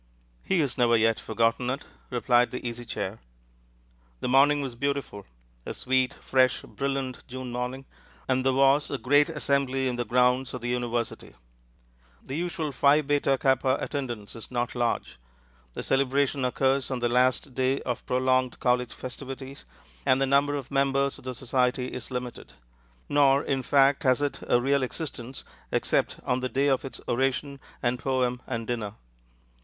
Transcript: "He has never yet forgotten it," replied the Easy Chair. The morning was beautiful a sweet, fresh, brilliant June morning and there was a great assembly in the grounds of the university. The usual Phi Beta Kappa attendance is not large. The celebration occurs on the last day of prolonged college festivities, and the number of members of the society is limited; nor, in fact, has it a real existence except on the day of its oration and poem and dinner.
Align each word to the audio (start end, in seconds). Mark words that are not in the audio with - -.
"He 0.43 0.61
has 0.61 0.79
never 0.79 0.97
yet 0.97 1.19
forgotten 1.19 1.69
it," 1.69 1.85
replied 2.09 2.49
the 2.49 2.67
Easy 2.67 2.85
Chair. 2.85 3.19
The 4.19 4.27
morning 4.27 4.59
was 4.61 4.73
beautiful 4.73 5.27
a 5.63 5.75
sweet, 5.75 6.15
fresh, 6.15 6.63
brilliant 6.63 7.23
June 7.27 7.51
morning 7.51 7.85
and 8.27 8.43
there 8.43 8.51
was 8.53 8.89
a 8.89 8.97
great 8.97 9.29
assembly 9.29 9.87
in 9.87 9.97
the 9.97 10.03
grounds 10.03 10.55
of 10.55 10.61
the 10.61 10.69
university. 10.69 11.35
The 12.19 12.35
usual 12.35 12.71
Phi 12.71 13.01
Beta 13.01 13.37
Kappa 13.37 13.77
attendance 13.79 14.35
is 14.35 14.49
not 14.49 14.73
large. 14.73 15.19
The 15.73 15.83
celebration 15.83 16.45
occurs 16.45 16.89
on 16.89 16.97
the 16.97 17.07
last 17.07 17.53
day 17.53 17.79
of 17.81 18.03
prolonged 18.07 18.59
college 18.59 18.93
festivities, 18.93 19.65
and 20.03 20.19
the 20.19 20.25
number 20.25 20.55
of 20.55 20.71
members 20.71 21.19
of 21.19 21.25
the 21.25 21.35
society 21.35 21.89
is 21.89 22.09
limited; 22.09 22.53
nor, 23.07 23.43
in 23.43 23.61
fact, 23.61 24.01
has 24.01 24.19
it 24.19 24.39
a 24.49 24.59
real 24.59 24.81
existence 24.81 25.43
except 25.71 26.17
on 26.25 26.39
the 26.39 26.49
day 26.49 26.69
of 26.69 26.83
its 26.83 26.99
oration 27.07 27.59
and 27.83 27.99
poem 27.99 28.41
and 28.47 28.65
dinner. 28.65 28.95